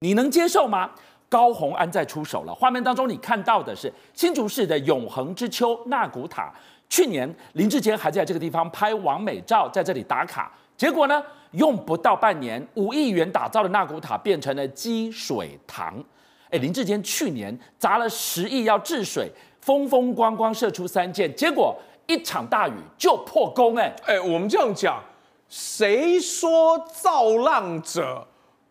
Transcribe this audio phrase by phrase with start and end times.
[0.00, 0.90] 你能接受吗？
[1.28, 2.54] 高虹安在出手了。
[2.54, 6.52] 画面当中你看到的是新竹市的永恒之丘纳古塔。
[6.88, 10.52] 去年林志坚还在这个地方拍完美照，在这里打卡。
[10.76, 11.20] 结果呢，
[11.52, 15.92] 用不到半年，五亿元打造的纳古塔变成了积水塘。
[16.50, 19.28] 哎，林志坚去年砸了十亿要治水，
[19.60, 21.74] 风风光光射出三箭，结果
[22.06, 23.74] 一场大雨就破功。
[23.74, 25.02] 哎，哎，我们这样讲，
[25.48, 28.24] 谁说造浪者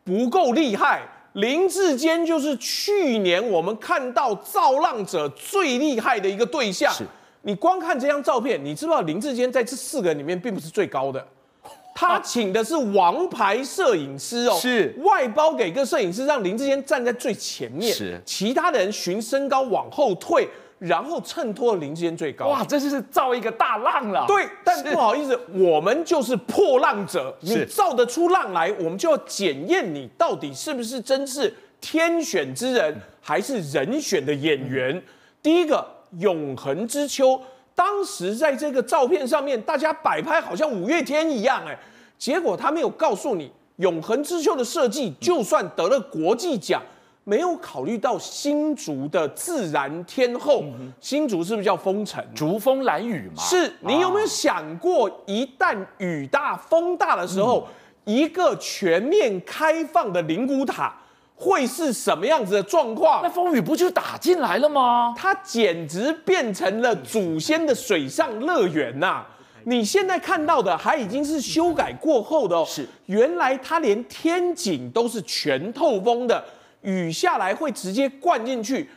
[0.06, 1.02] 不够厉害？
[1.36, 6.94] 林志坚就是去年我们看到造浪者最厉害的一个对象。
[6.94, 7.04] 是，
[7.42, 11.26] 你光看这张照片，你知不知道林志坚在这四个人里面并不是最高的？
[11.94, 20.48] 他请的是王牌摄影师哦，是外包给个摄影师，让林志坚站在最前面，是其他的人循身高往后退。
[20.80, 24.26] 然后衬托了林智坚最高，哇，这就是造一个大浪了。
[24.28, 35.02] 对，但不好意思，我们就是破浪者，你造得出浪来，我们就要检验你到底是不是真是天选之人，还是人选的演员。
[35.42, 35.86] 第一个
[36.20, 37.40] 永恒之秋，
[37.74, 41.78] 当时在这个照片上面，大家摆拍好像五月天一样，哎，
[42.18, 46.82] 结果他没有告诉你，永恒之秋的设计，就算得了国际奖。
[47.28, 50.64] 没有考虑到新竹的自然天候，
[51.02, 52.24] 新竹是不是叫风城？
[52.36, 53.42] 竹风蓝雨嘛。
[53.42, 57.68] 是，你有没有想过，一旦雨大风大的时候，
[58.04, 60.94] 一个全面开放的灵骨塔
[61.36, 63.22] 会是什么样子的状况？
[63.24, 65.16] 那风雨不就打进来了吗？
[65.18, 69.24] 它简直变成了祖先的水上乐园呐！
[69.64, 76.46] 你现在看到的还已经是修改过后的哦，是，原来它连天井都是全透风的。
[76.86, 78.90] 雨下来会直接灌进去，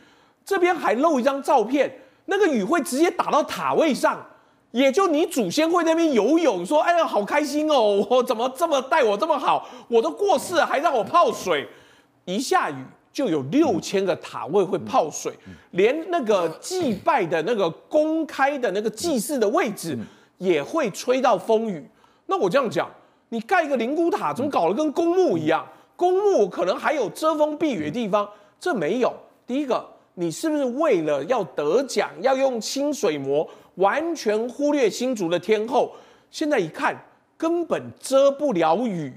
[0.45, 1.91] 这边还漏一张照片，
[2.25, 4.23] 那个雨会直接打到塔位上，
[4.71, 11.67] 也就你祖先会在那边游泳，说：“哎呀，好开心哦，我怎么这么待我这么好，我都过世了还让我泡水。”
[12.25, 12.75] 一下雨
[13.11, 15.33] 就有六千个塔位会泡水，
[15.71, 19.97] 连那个祭拜的那个公开的那个祭祀的位置
[20.37, 21.83] 也会吹到风雨。
[22.27, 22.87] 那我这样讲，
[23.29, 25.65] 你盖一个灵骨塔，怎么搞得跟公墓一样？
[25.99, 29.13] 公墓可能还有遮风避雨的地方，这没有。
[29.45, 33.45] 第一个，你是不是为了要得奖，要用清水模，
[33.75, 35.91] 完全忽略新竹的天候？
[36.31, 36.95] 现在一看，
[37.35, 39.13] 根本遮不了雨。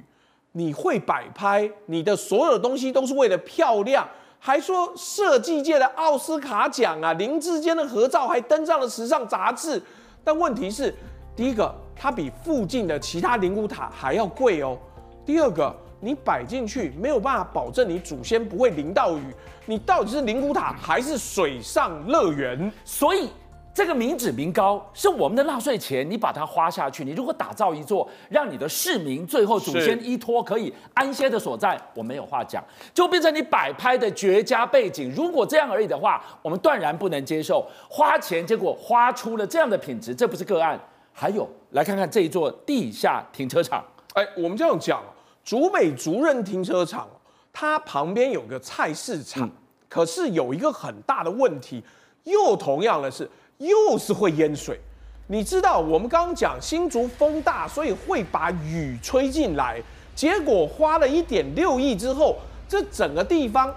[0.50, 4.09] 你会摆拍，你的所有东西都是为了漂亮，
[4.41, 9.81] 还说设计界的奥斯卡奖啊，林志坚的合照还登上了时尚杂志。
[10.25, 10.93] 但问题是，
[11.37, 14.76] 第一个，它比附近的其他灵骨塔还要贵哦。
[15.25, 15.72] 第二个。
[16.05, 19.23] 你摆进去没有办法保证你祖先不会淋到雨，
[19.67, 22.71] 你到底是灵骨塔还是水上乐园？
[22.85, 23.29] 所以
[23.73, 32.62] 这个民脂民膏是我们的纳税钱，你把它花下去，你如果打造一座让你的市民最后祖先依托可以安歇的所在，我没有话讲，
[32.93, 35.11] 就变成你摆拍的绝佳背景。
[35.15, 37.65] 如果这样而已的话，我们断然不能接受。
[37.89, 40.77] 花钱结果花出了这样的品质，这不是个案。
[41.12, 43.85] 还有，来看看这一座地下停车场。
[44.15, 45.01] 哎，我们这样讲。
[45.45, 47.09] 竹北竹人停车场，
[47.53, 49.51] 它旁边有个菜市场，
[49.89, 51.83] 可是有一个很大的问题，
[52.25, 54.81] 又同样的是，又是会淹水。
[55.27, 59.83] 你知道，我们刚刚讲新竹风大，所以会把雨吹进来，
[60.15, 62.37] 结果花了一点六亿之后，
[62.69, 63.75] 这整个地方，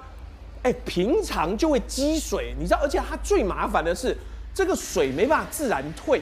[0.63, 4.15] 哎，平常就会积水，你知道，而且它最麻烦的是，
[4.53, 6.21] 这个水没办法自然退，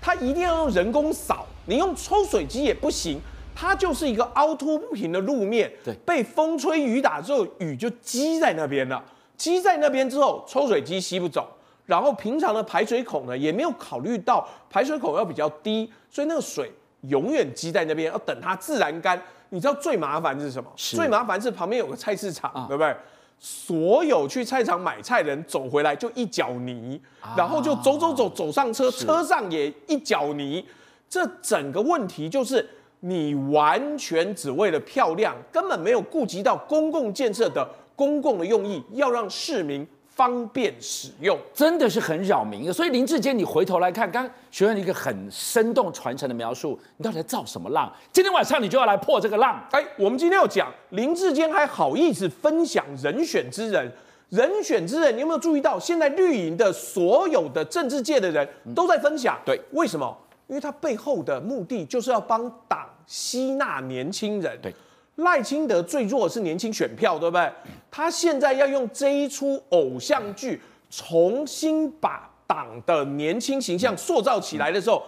[0.00, 3.20] 它一定要用人工扫，你用抽水机也不行。
[3.60, 9.04] 它就是一个凹凸不平的路面，对，被风吹雨打之后，雨就积在那边了。
[9.36, 11.46] 积在那边之后，抽水机吸不走，
[11.84, 16.72] 然后平常的排水孔呢，也没有考虑到排水孔要比较低，所以那个水
[17.02, 19.22] 永远积在那边，要等它自然干。
[19.50, 20.72] 你知道最麻烦是什么？
[20.74, 22.96] 最麻烦是旁边有个菜市场，啊、对不对？
[23.38, 30.64] 所有去菜场买菜的人走回来就一脚泥，啊、然后就走走走走上车，车上也一脚泥。
[31.10, 32.66] 这整个问题就是。
[33.00, 37.66] 你完全只为了漂亮，根本没有顾及到公共建设的
[37.96, 42.72] 公共的用意，要让市民方便使用，真的是很扰民的。
[42.72, 47.90] 所以林志坚，你回头来看，刚刚学院一个很生动传承的描述，你到底在造什么浪？
[48.12, 49.58] 今天晚上你就要来破这个浪。
[49.70, 53.90] 哎，我们今天要讲林志坚还好意思分享人选之人，
[54.28, 59.38] 人选之人，你有没有注意到现在绿营的所有的政治界的人都在分享？
[59.46, 60.14] 对，为什么？
[60.50, 64.58] 因为他背后的目的就是要帮党吸纳年轻人。
[64.60, 64.74] 对，
[65.14, 67.48] 赖清德最弱的是年轻选票，对不对？
[67.88, 70.60] 他现在要用这一出偶像剧，
[70.90, 75.00] 重新把党的年轻形象塑造起来的时候，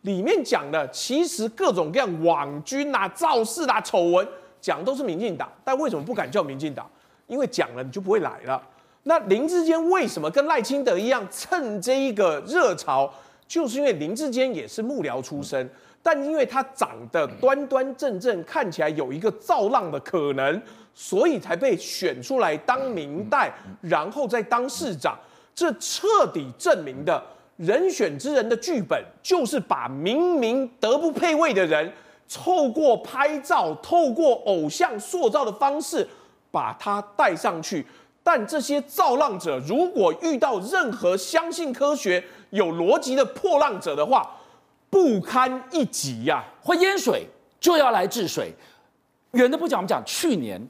[0.00, 4.26] 里面讲的其实各种各样网军啊、造势啊、丑闻，
[4.60, 5.48] 讲都是民进党。
[5.62, 6.84] 但为什么不敢叫民进党？
[7.28, 8.60] 因为讲了你就不会来了。
[9.04, 13.08] 那林志坚为什么跟赖清德一样趁这一个热潮？
[13.48, 15.68] 就是因为林志坚也是幕僚出身，
[16.02, 20.62] 但因为他长得端端正正，看起来有一个造浪的可能，
[20.94, 25.18] 所以才被选出来当民代，然后再当市长。
[25.54, 27.20] 这彻底证明的
[27.56, 31.92] 人选之人的剧本，就是把明明德不配位的人，
[32.32, 36.06] 透过拍照、透过偶像塑造的方式，
[36.50, 37.84] 把他带上去。
[38.22, 44.28] 但这些造浪者，如果遇到任何相信科学、有逻辑的破浪者的话，
[44.90, 46.44] 不堪一击呀、啊！
[46.62, 47.26] 会淹水
[47.60, 48.52] 就要来治水。
[49.32, 50.60] 远的不讲，我们讲去年，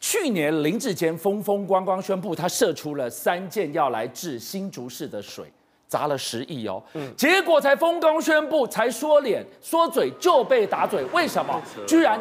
[0.00, 5.44] 去年林志坚风风光光宣布，他射出了三箭要来治新竹市的水，
[5.86, 6.82] 砸了十亿哦。
[6.94, 11.60] 嗯，结果才风光宣布，才说脸说嘴就被打嘴，为什么？
[11.86, 12.20] 居然。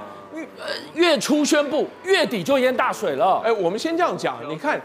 [0.93, 3.41] 月初宣布，月底就淹大水了。
[3.43, 4.79] 哎，我们先这样讲，你看，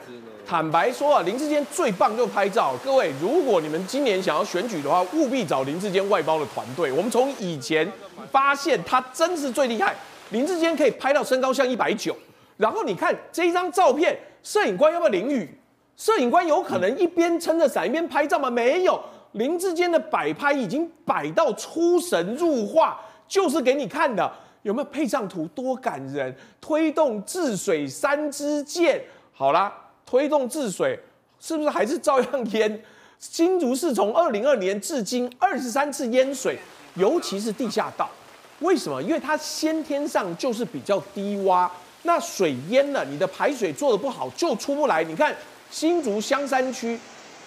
[0.46, 2.74] 坦白说啊，林志坚最棒就拍照。
[2.84, 6.92] 各位，如果你们今年想要选举的话，务必找林志坚外包的团队。
[6.92, 7.90] 我们从以前
[8.30, 9.94] 发现他真是最厉害，
[10.30, 12.16] 林志坚可以拍到身高像一百九。
[12.56, 15.58] 然后你看这一张照片，摄影官要不要淋雨？
[15.96, 18.50] 摄影官有可能一边撑着伞一边拍照吗？
[18.50, 19.02] 没有，
[19.32, 24.30] 林志坚的摆拍已经摆到出神入化，就是给你看的。
[24.62, 25.44] 有没有配上图？
[25.48, 26.32] 多感人！
[26.60, 29.02] 推动治水三支箭，
[29.32, 29.72] 好啦，
[30.12, 30.98] 推动治水
[31.40, 32.82] 是不是还是照样淹？
[33.18, 36.58] 新竹市从二零二年至今二十三次淹水，
[36.96, 38.10] 尤其是地下道，
[38.58, 39.02] 为什么？
[39.02, 41.66] 因为它先天上就是比较低洼，
[42.02, 45.02] 那水淹了，你的排水做的不好就出不来。
[45.02, 45.34] 你看
[45.70, 47.00] 新竹香山区，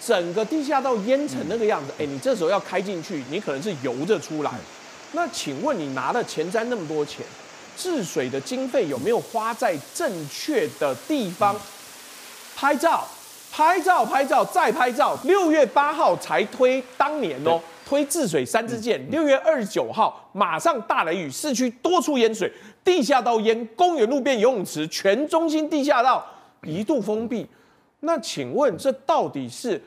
[0.03, 4.51] 整个地下道淹成那个样子，哎，你这时候要开进去，你可能是游着出来。
[5.11, 7.23] 那请问你拿了前瞻那么多钱，
[7.77, 11.55] 治水的经费有没有花在正确的地方？
[12.65, 13.05] 拍照，
[13.51, 15.15] 拍照，拍照，再拍照。
[15.23, 18.99] 六月八号才推，当年哦，推治水三支箭。
[19.11, 22.51] 六月二十九号马上大雷雨，市区多处淹水，
[22.83, 26.25] 地下道淹，公园路边游泳池，全中心地下道
[26.63, 27.47] 一度封闭。
[27.99, 29.79] 那请问这到底是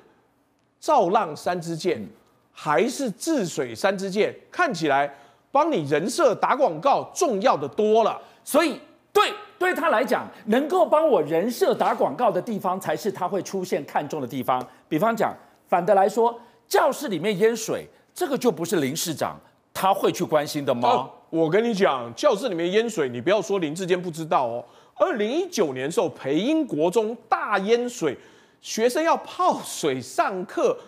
[0.78, 2.08] 造浪三支箭？
[2.52, 5.12] 还是治水三支箭，看起来
[5.50, 8.22] 帮你人设打广告重要的多了。
[8.44, 8.80] 所以
[9.18, 14.64] 对对他来讲，能够帮我人设打广告的地方，才是他会出现看中的地方。
[14.88, 15.34] 比方讲，
[15.66, 17.84] 反的来说，教室里面淹水，
[18.14, 19.36] 这个就不是林市长
[19.74, 20.88] 他会去关心的吗？
[20.88, 24.64] 啊，我跟你讲，教室里面淹水，你不要说林志坚不知道哦。
[24.94, 28.16] 二零一九年时候，培英国中大淹水，
[28.60, 30.78] 学生要泡水上课。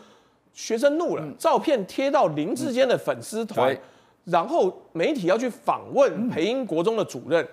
[0.53, 3.77] 学生怒了，照片贴到林志坚的粉丝团，
[4.25, 7.47] 然后媒体要去访问培英国中的主任，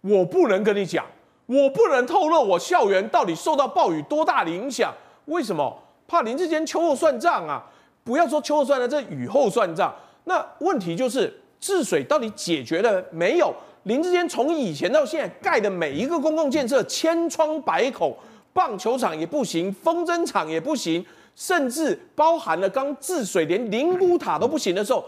[0.00, 1.04] 我不能跟你讲，
[1.46, 4.94] 我不能透露我校园到底受到暴雨多大的影响，
[5.26, 5.82] 为什么？
[6.06, 7.62] 怕林志坚秋后算账啊！
[8.02, 9.94] 不要说秋后算账，这雨后算账。
[10.24, 13.54] 那问题就是治水到底解决了没有？
[13.82, 18.16] 林志坚从以前到现在盖的每一个公共建设千疮百孔，
[18.52, 21.04] 棒球场也不行，风筝场也不行。
[21.34, 25.04] 甚至包含了刚治水，连灵骨塔都不行的时候，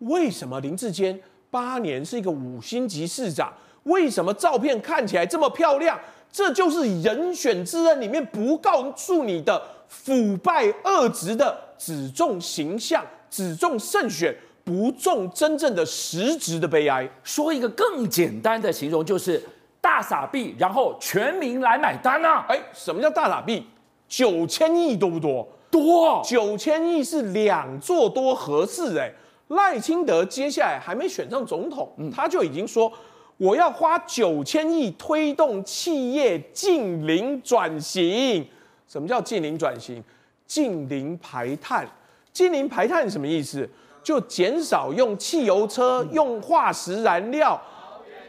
[0.00, 1.18] 为什么林志坚
[1.50, 3.50] 八年是一个五星级市长？
[3.84, 5.98] 为什么照片看起来这么漂亮？
[6.32, 17.08] 这就是人选之人里面不告诉你的腐败恶职的，只重形象，只重胜选，不重真正的实质的悲哀。
[17.24, 19.42] 说一个更简单的形容，就是
[19.80, 22.46] 大傻逼，然后全民来买单啊！
[22.48, 23.66] 哎，什么叫大傻逼？
[24.06, 25.48] 九千亿多不多？
[25.68, 29.10] 多九千亿是两座多合适哎，
[29.48, 32.92] 赖清德接下来还没选上总统，嗯、他就已经说
[33.40, 38.46] 我要花九千亿推动企业净零转型。
[38.86, 40.04] 什么叫净零转型？
[40.46, 41.88] 净零排碳。
[42.34, 43.66] 净零排碳什么意思？
[44.02, 47.58] 就减少用汽油车、用化石燃料。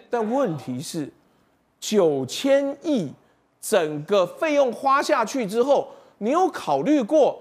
[0.10, 1.12] 但问题是，
[1.78, 3.12] 九千亿
[3.60, 5.90] 整个费用花下去之后。
[6.20, 7.36] 你有考虑过，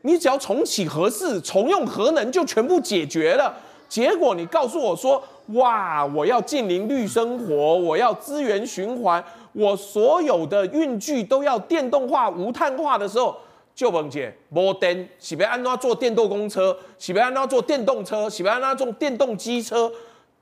[0.00, 3.54] 你只要重启核四、重用核能就全部解决了？
[3.90, 5.22] 结果你告诉我说，
[5.54, 9.22] 哇，我要近零绿生活，我要资源循环，
[9.52, 13.36] 我所有的运具都要电动化、无碳化的时候，
[13.74, 19.90] 就甭解，没电，是不要安怎做电动公车，是不要安怎做电动车，是不要安怎做电动机车，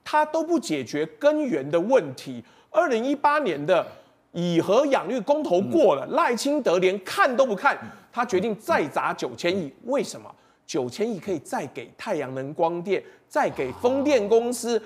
[0.02, 2.42] 它都不解决根源的问题。
[2.70, 3.86] 二零一八年的。
[4.36, 7.78] 以核养绿公投过了，赖清德连看都不看，
[8.12, 9.72] 他决定再砸九千亿。
[9.84, 10.28] 为什么？
[10.66, 14.80] 九千亿可以再给太阳能光电，再给风电公司，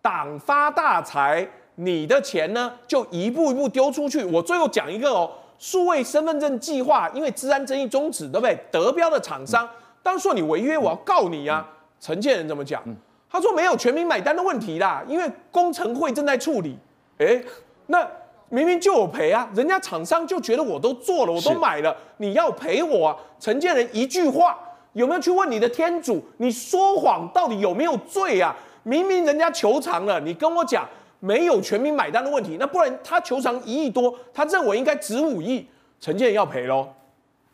[0.00, 4.24] 党发大财，你的钱呢就一步一步丢出去。
[4.24, 8.58] 我最后讲一个哦，数位身份证计划因为治安争议终止，对不对？
[8.70, 9.68] 德标的厂商，
[10.02, 11.68] 当说你违约，我要告你啊。
[12.00, 12.82] 承建人怎么讲？
[13.30, 16.76] 他说没有全民买单的问题啦，因为工程会正在处理。
[17.18, 17.40] 哎，
[17.86, 18.06] 那
[18.48, 23.16] 明明就有赔啊，人家厂商就觉得我都做了，我都买了，你要赔我啊。
[23.38, 24.58] 承建人一句话，
[24.92, 26.24] 有没有去问你的天主？
[26.38, 28.54] 你说谎到底有没有罪啊？
[28.82, 30.88] 明明人家求偿了，你跟我讲
[31.20, 35.66] 没有全民买单的问题，那不然他求偿一亿多，他认为应该值五亿，
[36.00, 36.88] 陈建要赔喽。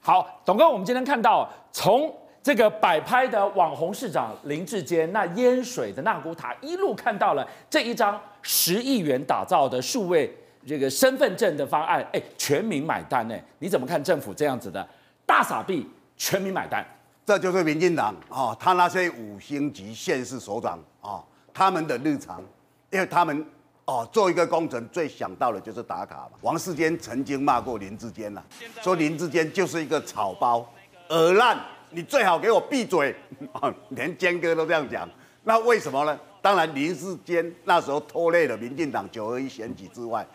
[0.01, 2.13] 好，董哥，我们今天看到从。
[2.41, 10.35] 这个摆拍的网红市长林志坚，那淹水的纳古塔，一路看到了这一张十亿元打造的数位
[10.67, 13.35] 这个身份证的方案，哎，全民买单呢？
[13.59, 14.87] 你怎么看政府这样子的
[15.27, 16.83] 大傻逼，全民买单？
[17.29, 22.43] 这就是民进党啊，他那些五星级县市首长啊，他们的日常，
[22.91, 23.47] 因为他们
[23.85, 26.39] 哦做一个工程最想到的就是打卡嘛。
[26.41, 28.43] 王世坚曾经骂过林志坚呐，
[28.81, 30.67] 说林志坚就是一个草包、
[31.11, 31.63] 耳烂。
[31.91, 33.15] 你最好给我闭嘴！
[33.91, 35.07] 连坚哥都这样讲，
[35.45, 36.19] 那为什么呢？
[36.41, 40.27] 当然林世坚那时候拖累了民进党九二一选举之外，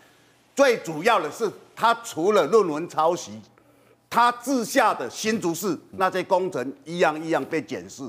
[0.56, 3.42] 最主要的是他除了论文抄袭，
[4.14, 8.04] 他治下的新竹市那些工程一样一样被检视，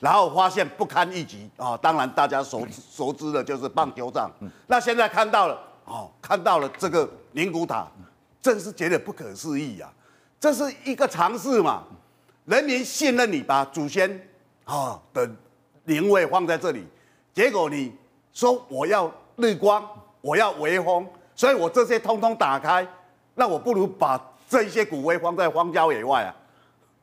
[0.00, 1.76] 然后发现不堪一击啊！
[1.76, 4.30] 当然大家熟熟知的就是棒球场，
[4.66, 7.86] 那现在看到了哦，看到了这个灵骨塔，
[8.40, 9.92] 真是觉得不可思议呀！
[10.40, 11.84] 这是一个尝试嘛。
[12.46, 14.26] 人民信任你，把祖先
[14.64, 15.30] 啊的
[15.84, 16.82] 灵位放在这里，
[17.34, 17.92] 结果你
[18.32, 19.86] 说我要日光，
[20.22, 21.06] 我要微风，
[21.36, 22.88] 所以我这些通通打开，
[23.34, 24.18] 那我不如把
[24.52, 26.34] 这些骨灰放在荒郊野外啊，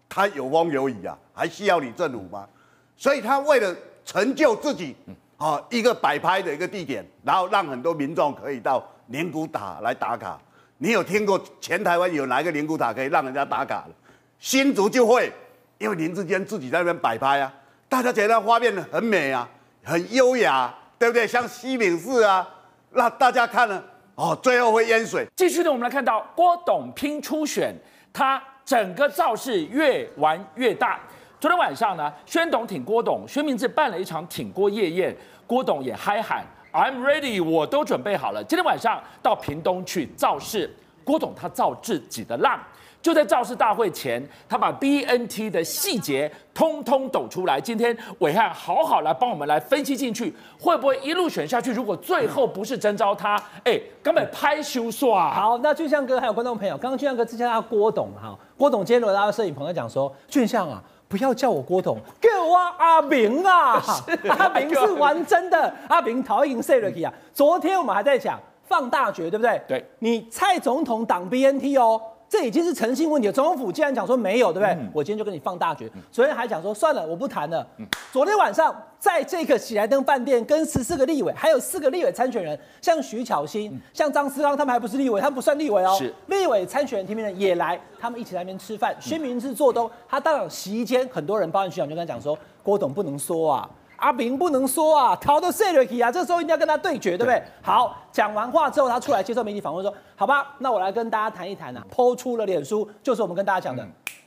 [0.08, 2.48] 它有风有雨啊，还需要你政府吗？
[2.96, 3.76] 所以他为了
[4.06, 4.96] 成就自己
[5.36, 10.40] 啊一个摆拍的一个地点，然后让很多民众可以到灵骨塔来打卡。
[10.78, 13.90] 你有听过前台湾有哪一个灵骨塔可以让人家打卡的？
[14.38, 15.34] 新竹就会，
[15.80, 17.52] 因为林志坚自己在那边摆拍啊，
[17.88, 19.50] 大家觉得画面很美啊，
[19.84, 21.26] 很优雅，对不对？
[21.26, 22.48] 像西敏寺啊，
[22.92, 23.84] 那大家看了
[24.20, 25.26] 哦，最后会淹水。
[25.38, 27.74] 继续呢，我们来看到郭董拼初选，
[28.12, 31.00] 他整个造势越玩越大。
[31.40, 35.16] 昨天晚上呢，宣董挺郭董，薛明志办了一场挺郭夜宴，
[35.48, 38.44] 郭董也嗨喊 I'm ready，我都准备好了。
[38.44, 40.70] 今天晚上到屏东去造势，
[41.06, 42.60] 郭董他造自己的浪。
[43.02, 47.60] 就在造势大会前，他把 BNT 的细节通通抖出来。
[47.60, 51.72] 今天伟汉好好来帮我们来分析进去，会不会一路选下去？
[51.72, 55.34] 如果最后不是征召他，哎，根本拍羞耍。
[55.34, 63.82] 好，那俊相哥还有观众朋友，刚刚俊相哥之前叫郭董哈，郭董今天来到摄影棚在讲说，俊相啊，不要叫我郭董，叫我阿明啊，
[64.38, 67.14] 阿明是玩真的，阿明讨厌谁了去啊？
[67.34, 68.38] 昨天我们还在讲
[68.68, 69.62] 放大决，对不对？
[69.66, 72.02] 对，你蔡总统挡 BNT 哦。
[72.30, 73.34] 这已经是诚信问题了。
[73.34, 74.70] 总统府既然讲说没有，对不对？
[74.76, 75.90] 嗯、我今天就跟你放大决。
[76.12, 77.66] 昨天还讲说算了，我不谈了。
[77.78, 85.96] 嗯、昨天晚上在这个喜来登饭店，跟十四个立委，还有四个立委参选人，像徐巧芯、嗯、像张思刚，他们还不是立委，他们不算立委哦。
[85.98, 88.96] 是立委参选人提名人也来，他们一起在那边吃饭。
[89.00, 93.68] 薛明志做东，他当场席间，很多人包括徐巧芯就跟他讲说，郭董不能说啊。
[94.00, 97.42] 阿明不能说啊，逃到 Siri 啊，这时候一定要跟他对决，对不对？
[97.62, 101.84] 好，讲完话之后，他出来接受媒体访问说：“好吧，那我来跟大家谈一谈啊。
[101.94, 103.86] ”PO 出了脸书，就是我们跟大家讲的，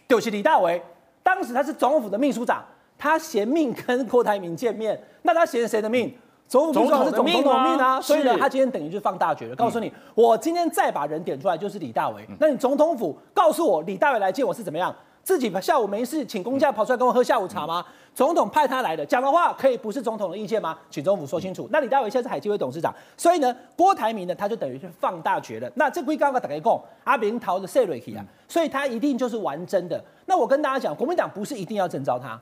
[0.09, 0.83] 就是李大为，
[1.23, 2.65] 当时他是总统府的秘书长，
[2.97, 6.15] 他嫌命跟郭台铭见面，那他嫌谁的命？
[6.49, 7.43] 总统是总统的命
[7.79, 12.23] 啊，所以呢，他今天等于就放大决了，告诉你，我今天再把人点出来，就是李大为。
[12.39, 14.95] 那你总统府告诉我，李大为来见我是怎么样？
[15.23, 17.85] 自己下午没事，请公假跑出来跟我喝下午茶吗？
[18.15, 20.77] 总统派他来的，讲的话可以不是总统的意见吗？
[20.91, 21.69] 请总统府说清楚。
[21.71, 25.71] 那李大伟现在是海基会董事长，所以呢，郭台铭呢，他就等于是放大决了。
[25.77, 30.03] 那这归刚刚打开供，阿明逃的塞瑞奇啊，所以他一定就是玩真的。
[30.27, 32.39] 那我跟大家讲，国民党不是一定要征召他。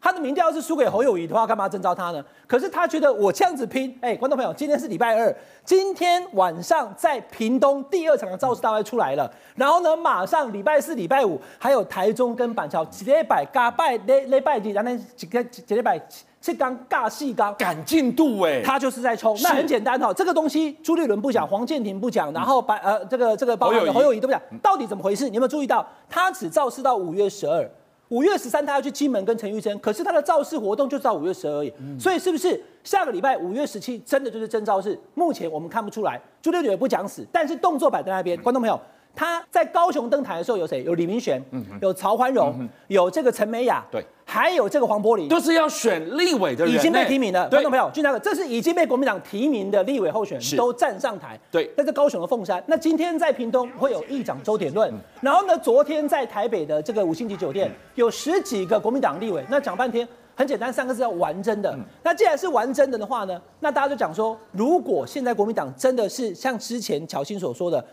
[0.00, 2.24] 他的民调要是输给侯友宜的话，干嘛征召他呢？
[2.46, 16.00] 可是他觉得我这样子拼，哎，观众朋友，今天是礼拜二，今天晚上在屏东第二场的造势大会出来了，然后呢，马上礼拜四、礼拜五还有台中跟板桥，几礼拜加拜礼礼拜几，然后几个几礼拜
[16.40, 19.36] 七刚尬细刚赶进度哎，他就是在冲。
[19.42, 25.28] 那很简单哈，这个东西朱立伦不讲，黄健庭不讲，然后白呃这个这个包括侯友宜都不讲，到底怎么回事？
[25.28, 27.70] 你有没有注意到，他只造势到五月十二。
[28.10, 34.98] 五月十三，他要去金门跟陈玉珍，可是他的造势活动就到五月十二而已，所以是不是下个礼拜五月十七真的就是真造势？
[35.14, 38.36] 目前我们看不出来，朱立伦也不讲死，但是动作摆在那边。
[38.42, 38.78] 观众朋友，
[39.14, 40.82] 他在高雄登台的时候有谁？
[40.84, 47.40] 有李明玄，嗯、哼有曹欢荣，嗯、有这个陈美雅，对，还有这个黄柏林，都是要选立委的人，已经被提名的。
[47.40, 51.38] 观对众朋友，俊大哥，这是已经被国民党提名的立委候选人都站上台。
[51.50, 54.90] 对在这高雄的凤山，那今天在屏东会有议长周点论，
[55.20, 61.76] 然后呢，昨天在台北的这个五星级酒店有十几个国民党立委，那讲半天很简单，三个字要玩真的。
[62.02, 67.84] 那既然是玩真的的话呢，那大家就讲说，如果现在国民党真的是像之前乔欣所说的。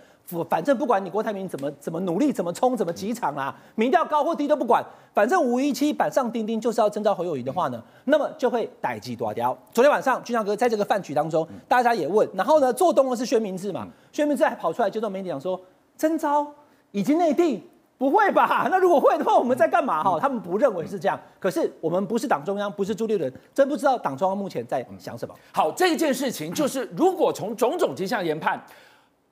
[0.49, 9.57] 反正不管你郭台铭怎么怎么努力，怎么冲，怎么几场啊，民调高或低都不管，反正五一七板上钉钉就是要征召侯友谊的话呢，那么就会逮鸡夺雕。
[9.71, 15.57] 昨天晚上俊相哥在这个饭局当中，大家也问，然后呢，做东的是薛明志嘛，薛明志还跑出来接受媒体讲说，
[15.97, 16.45] 征召
[16.91, 17.63] 已经内定，
[17.97, 18.67] 不会吧？
[18.69, 20.03] 那如果会的话，我们在干嘛？
[20.03, 21.17] 哈，他们不认为是这样。
[21.39, 25.33] 可是我们不是党中央，不是朱立伦，真不知道党中央目前在想什么。
[25.53, 28.61] 好，这件事情就是如果从种种迹象研判，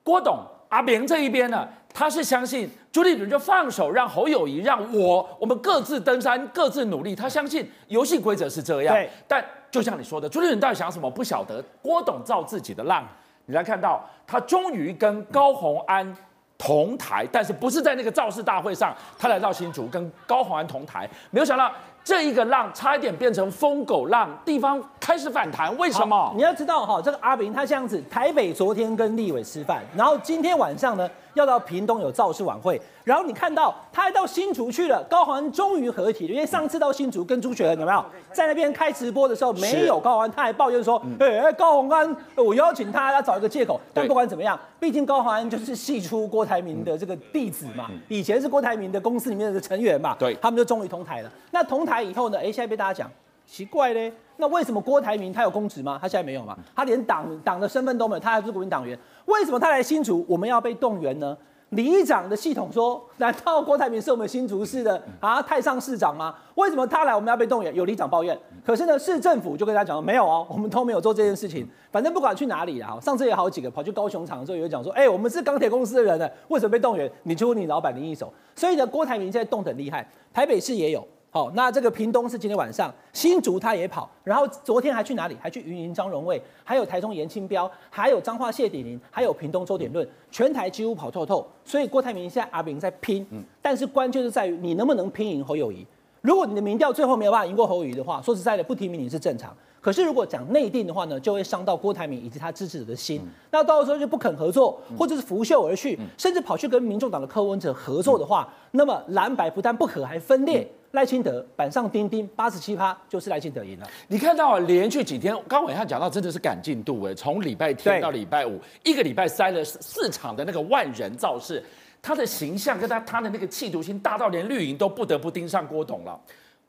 [0.02, 0.38] 郭董。
[0.68, 7.14] 阿扁这一边呢，他是相信朱立伦就放手让侯友谊，让我我们各自登山，各自努力。
[7.14, 8.94] 他相信游戏规则是这样。
[8.94, 9.08] 对。
[9.28, 11.10] 但就像你说的，朱立伦到底想什么？
[11.10, 11.62] 不晓得。
[11.82, 13.06] 郭董造自己的浪，
[13.46, 16.16] 你来看到他终于跟高虹安
[16.58, 21.72] 同台，但是不是在那个造势大会上，他来到新竹跟高虹安同台，没有想到。
[22.06, 26.32] 这一个浪差一点变成疯狗浪，地方开始反弹，为什么？
[26.36, 38.04] 你要知道哈，这个阿炳他这样子，台北昨天跟立委吃饭，然后今天晚上呢要到屏东有造势晚会，然后你看到他还到新竹去了，高虹安终于合体了，因为上次到新竹跟朱雪恒有没有？
[38.32, 52.06] 在那边开直播的时候没有高虹安，他还抱怨说，哎、欸、高虹安，我邀请他他找一个借口，但不管怎么样，毕竟高虹安就是系出郭台铭的这个弟子嘛，以前是郭台铭的公司里面的成员嘛，对，他们就终于同台了，那同台。
[52.06, 52.38] 以后呢？
[52.38, 53.10] 哎，现在被大家讲
[53.46, 54.12] 奇怪嘞。
[54.38, 55.98] 那为什么郭台铭他有公职吗？
[56.00, 56.56] 他现在没有嘛？
[56.74, 58.98] 他连党党的身份都没有，他还不是国民党员？
[59.24, 61.36] 为什么他来新竹我们要被动员呢？
[61.70, 66.32] 里长的系统说， 难道郭台铭是我们新竹市的啊太上市长吗？
[66.54, 67.74] 为什么他来我们要被动员？
[67.74, 71.66] 有里长抱怨，可是呢，市政府就跟他讲说没有哦， 我们都没有做这件事情。
[71.90, 77.10] 反正不管去哪里啊，上次有好几个跑去高雄场的时候，有讲说，哎，我们是钢铁公司的人呢，为什么被动员？
[77.24, 78.32] 你就问你老板林一手。
[78.54, 81.06] 所以呢，郭台铭现在动得很厉害，台北市也有。
[81.36, 85.36] 好，那这个屏东是今天晚上，新竹他也跑，然后昨天还去哪里？
[85.38, 91.46] 还去云林张荣卫，还有台中严清标，还有彰化谢鼎林，还有屏东周点论，全台几乎跑透透。
[91.62, 93.26] 所以郭台铭现在阿炳在拼，
[93.60, 95.86] 但是关键是在于你能不能拼赢侯友谊。
[96.22, 99.54] 如果你的民调最后没有办法赢过侯友谊的话，说实在的，不提名你是正常。
[99.78, 103.20] 可是如果讲内定的话呢，就会伤到郭台铭以及他支持者的心。
[103.50, 110.66] 那到时候就不肯合作，或者是拂袖而去，甚至跑去跟民众党的柯文哲合作的话，那么蓝白不但不可，还分裂。
[110.96, 113.86] 赖清德板上钉钉，八十七趴就是赖清德赢了。
[114.08, 121.62] 你看到啊连续几天，刚刚暐瀚讲到，真的是赶进度哎，从礼拜天到礼拜五，一个礼拜塞了四场的那个万人造势，
[122.00, 126.18] 他的形象跟他他的那个企图心大到连绿营都不得不盯上郭董了。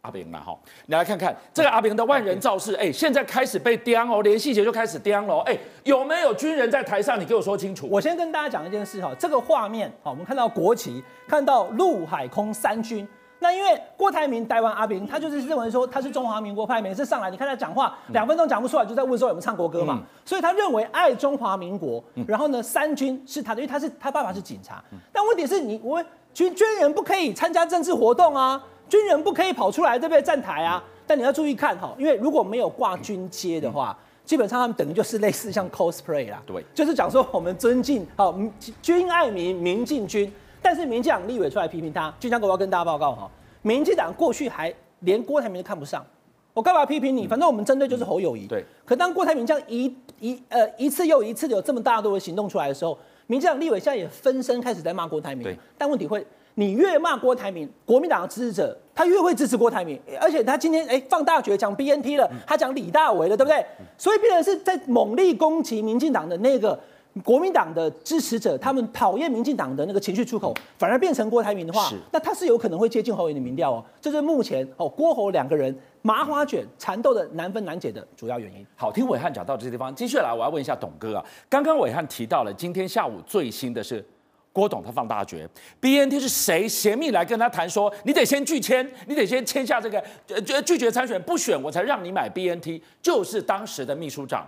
[0.02, 7.20] 阿炳嘛哈，你来看看这个阿炳的万人造势，哎，现在开始被刁哦，连细节就开始刁了，哎，有没有军人在台上？
[7.20, 7.88] 你给我说清楚。
[7.90, 13.08] 我先跟大家讲一件事哈，这个画面好，我们看到国旗，看到陆海空三军。
[13.40, 30.22] 那因为郭台铭台湾阿扁，他就是认为说他是中华民国派，每次上来你看他讲话两分钟讲不出来，就在问说有没有唱国歌嘛，所以他认为爱中华民国，然后呢三军是他的，因为他是他爸爸是警察，但问题是你我军军人不可以参加政治活动啊，军人不可以跑出来对不对？
[30.22, 30.84] 站台啊？
[31.06, 33.96] 但你要注意看哈，因为如果没有挂军阶的话，
[34.26, 38.36] 基本上他们等于就是类似像 cosplay 啦，对，就是讲说我们尊敬好
[38.82, 40.34] 军爱民民敬军。
[40.62, 43.30] 但是民进党立委出来批评他，就像我要跟大家报告哈，
[43.62, 46.06] 民进党过去还连郭台铭都看不上，
[46.54, 47.28] 我干嘛批评你？
[47.28, 48.48] 反正我们针对就是侯友宜。
[48.48, 48.66] 对。
[48.84, 55.44] 可当郭台铭这样一一呃一次又一次的有这么大多的行动出来的时候，民进党立委现在也分身开始在骂郭台铭。
[55.44, 55.58] 对。
[55.78, 63.64] 但问题会，你越骂郭台铭，国民党的支持者他越会支持郭台铭，而且他今天哎放大决讲 BNT 了，他讲李大为了，对不对？
[63.98, 66.78] 所以变成是在猛力攻击民进党的那个。
[67.24, 73.84] 国民党的支持者，他们讨厌民进党的那个情绪出口，反而变成郭台铭的话，那他是有可能会接近侯友宜的民调哦。
[74.02, 78.66] 这是目前哦郭侯两个人麻花卷缠斗的难分难解的主要原因。
[78.76, 84.04] 好，听伟汉讲到这些地方，接下来我要问一下董哥啊，刚刚伟汉提到了今天下午最新的是
[84.52, 85.48] 郭董他放大决
[85.80, 94.48] ，BNT 是谁衔密来跟他谈说，你得先拒签，你得先签下这个呃拒绝参选，不选我才让你买 BNT，就是当时的秘书长。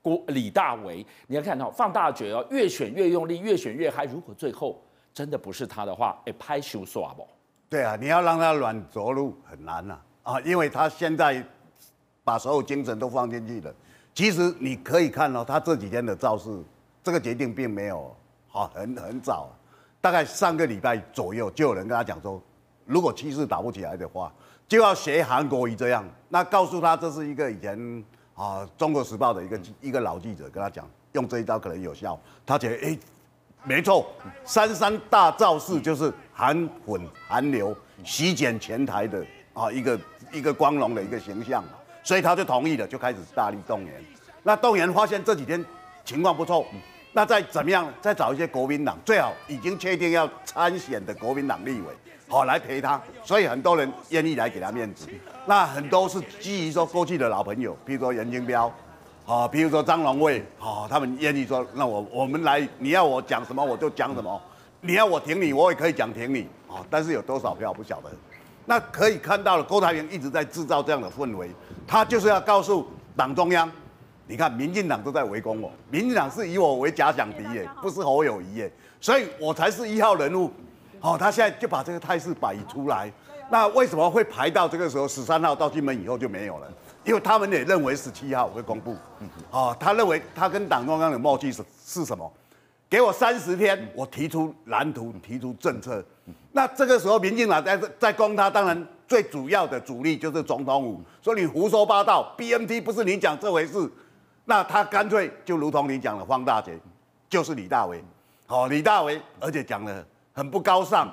[0.00, 4.04] 郭李大为，你要看到放大绝哦，越选越用力，越选越嗨。
[4.04, 4.80] 如果最后
[5.12, 7.26] 真的不是他的话，哎，拍手耍不？
[7.68, 11.44] 对啊，你要让他软着陆很难呐啊，因为他现在
[12.24, 13.74] 把所有精神都放进去了。
[14.14, 16.48] 其实你可以看到，他这几天的造势，
[17.02, 18.14] 这个决定并没有
[18.48, 19.50] 好很很早，
[20.00, 22.42] 大概上个礼拜左右就有人跟他讲说，
[22.84, 24.32] 如果气势打不起来的话，
[24.66, 28.04] 就要学韩国瑜这样，那告诉他这是一个以前
[28.38, 32.18] 啊《中国时报》的一个一个老记者跟他讲，用这一招可能有效。
[32.46, 32.96] 他觉得哎，
[33.64, 34.06] 没错，
[34.44, 40.00] 三山大造势就是韩粉韩流席卷前台的啊一个
[40.32, 41.64] 一个光荣的一个形象，
[42.04, 44.00] 所以他就同意了，就开始大力动员。
[44.44, 45.62] 那动员发现这几天
[46.04, 46.64] 情况不错。
[47.12, 51.86] 那再怎么样，再找一些国民党最好已经确定要参选的国民党立委，
[52.28, 55.08] 好来陪他，所以很多人愿意来给他面子。
[55.46, 58.70] 那很多是基于说过去的老朋友，比如说颜清标，
[59.26, 64.38] 啊，比如说张荣卫，啊，他们愿意说，那我我们来，你要我讲什么我就讲什么，
[64.82, 68.10] 你要我挺你，我也可以讲挺你，啊，但是有多少票不晓得。
[68.66, 71.48] 那可以看到了，郭台铭一直在制造这样的氛围，
[71.86, 72.86] 他就是要告诉
[73.16, 73.70] 党中央。
[74.26, 80.52] 你看，民进党都在围攻我，民进党是以我为假想敌耶，不是侯友谊耶，所以我才是一号人物。
[81.00, 83.10] 好，他现在就把这个态势摆出来。
[83.50, 85.08] 那为什么会排到这个时候？
[85.08, 86.68] 十三号到金门以后就没有了，
[87.04, 88.94] 因为他们也认为十七号会公布。
[89.50, 92.30] 哦，他认为他跟党中央的默契是是什么？
[92.90, 96.04] 给我三十天，我提出蓝图，提出政策。
[96.52, 103.90] 那这个时候，民进党在在攻他，当然最主要的主力就是总统府，说你胡说八道，BMT 不是你讲这回事。
[104.44, 106.78] 那他干脆就如同你讲的方大姐，
[107.28, 108.02] 就是李大为，
[108.46, 110.06] 好，李大为，而且讲的
[110.38, 111.12] 很不高尚，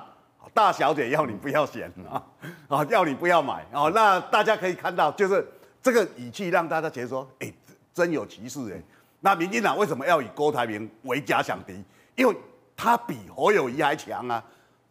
[0.54, 2.22] 大小姐要你不要选啊，
[2.68, 5.44] 啊，要你不要买啊，那大家可以看到，就是
[5.82, 7.52] 这个语气让大家觉得说，哎，
[7.92, 8.80] 真有其事哎。
[9.18, 11.82] 那民进党为什么要以郭台铭为假想敌？
[12.14, 12.36] 因为
[12.76, 14.40] 他比侯友谊还强啊，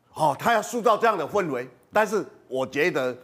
[0.10, 3.18] 好，他要塑造这样的氛围，但是我觉得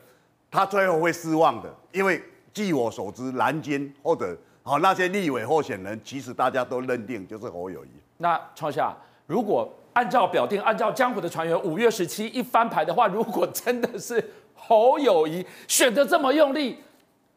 [0.49, 7.89] 他最后会失望的，因为据我所知，蓝军或者好，那些立委候选人，其实大家都认定就是侯友谊。
[8.17, 8.95] 那创夏，
[9.27, 16.81] 如果按照表定，按照江湖的传言，五月十七一翻牌的话，如果真的是侯友谊选得这么用力，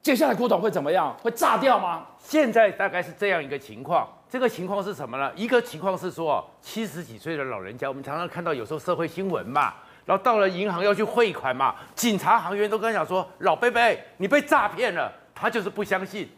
[0.03, 1.17] 接下来郭董会怎么样？
[1.23, 2.07] 会炸掉吗？
[2.19, 4.09] 现在大概是这样一个情况。
[4.29, 5.31] 这个情况是什么呢？
[5.37, 16.29] 一个情况是说，七十几岁的老人家，我们常常看到有时候社会新闻嘛，然后到了银行要去汇款嘛，警察行员都跟他讲说：“老贝贝，你被诈骗了。”他就是不相信，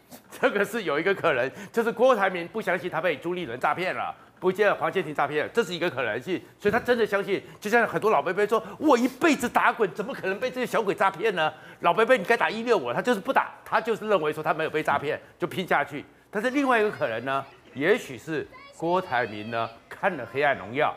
[0.41, 7.41] 这个是有一个可能，就是郭台铭不相信他被朱立伦诈骗了，不见黄建庭诈骗，这是一个可能性，所以他真的相信。
[7.59, 11.51] 就像很多老伯伯说，我一辈子打滚，怎么可能被这些小鬼诈骗呢？
[11.79, 16.05] 老伯伯，你该打一六五，他就是不打，他就是认为说他没有被诈骗，就拼下去。
[16.29, 20.93] 但是另外一个可能呢，也许是郭台铭呢看了《黑暗荣耀》，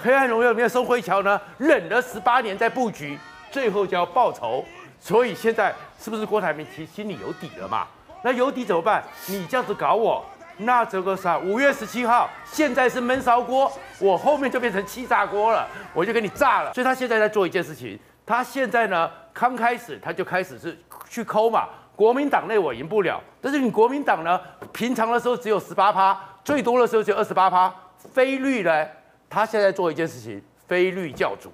[0.02, 3.18] 《黑暗荣耀》里面宋慧乔呢忍了十八年在布局，
[3.50, 4.64] 最后就要报仇。
[4.98, 7.86] 所以现在是不是郭台铭其实心里有底了嘛？
[8.22, 9.02] 那有底怎么办？
[9.28, 10.22] 你这样子搞我，
[10.60, 11.38] 那这个啥？
[11.38, 16.72] 五月十七号，现在是闷烧锅，我后面就变成气炸锅了，我就给你炸了。
[16.74, 21.68] 所以他现在在做一件事情，他现在呢，刚开始他就开始是去抠嘛。
[21.96, 24.40] 国民党内我赢不了，但是你国民党呢，
[24.72, 27.72] 平常的时候只有十八趴，最多的时候只有二十八趴。
[28.14, 28.86] 非绿呢，
[29.28, 31.52] 他现在做一件事情，非绿教主，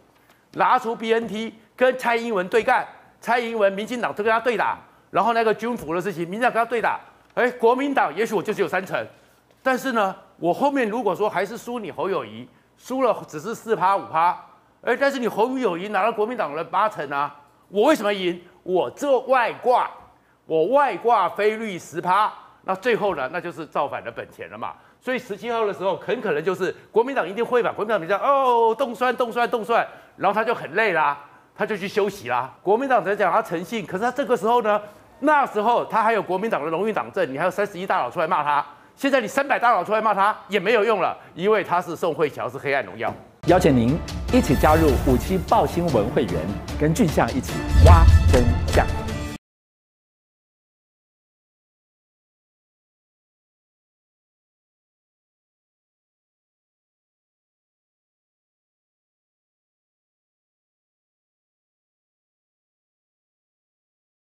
[0.52, 2.86] 拿出 BNT 跟蔡英文对干。
[3.18, 4.78] 蔡英文、民进党都跟他对打，
[5.10, 7.00] 然后那个军服的事情，民进党跟他对打，
[7.36, 9.06] 哎，国民党也许我就只有三成，
[9.62, 14.34] 但是呢，我后面如果说还是输你侯友谊，输了只是四趴五趴，
[14.80, 17.34] 哎，但是你侯友谊拿了国民党的八成啊，
[17.68, 18.40] 我为什么赢？
[18.62, 19.90] 我这外挂，
[20.46, 22.32] 我外挂非绿十趴，
[22.64, 24.72] 那最后呢，那就是造反的本钱了嘛。
[24.98, 31.18] 所以十七号的时候，很可能就是国民党一定会把国民党比较哦，冻蒜冻蒜冻蒜，然后他就很累啦。
[31.58, 32.52] 他就去休息啦。
[32.62, 34.78] 国民党在讲他诚信，可是他这个时候呢，
[35.20, 38.64] 那时候他还有国民党的荣誉党证，你还有三十一大佬出来骂他。
[38.94, 43.12] 现在你三百大佬出来骂他也没有用了，因为他是宋慧乔，是黑暗荣耀。
[43.46, 43.96] 邀请您
[44.32, 46.34] 一起加入五七报新闻会员，
[46.80, 47.52] 跟俊相一起
[47.84, 49.05] 挖真相。